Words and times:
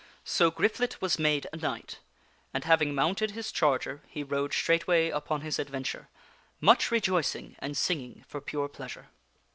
So 0.25 0.49
Griflet 0.49 0.99
was 0.99 1.19
made 1.19 1.45
a 1.53 1.57
knight, 1.57 1.99
and 2.55 2.63
having 2.63 2.95
mounted 2.95 3.29
his 3.37 3.51
charger, 3.51 4.01
he 4.07 4.23
rode 4.23 4.51
straightway 4.51 5.11
upon 5.11 5.41
his 5.41 5.59
adventure, 5.59 6.09
much 6.59 6.89
rejoicing 6.89 7.55
and 7.59 7.77
singing 7.77 8.25
for 8.27 8.41
pure 8.41 8.67
pleasure. 8.67 9.09